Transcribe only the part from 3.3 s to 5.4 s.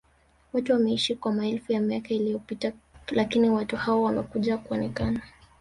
watu hao wamekuja kuonekana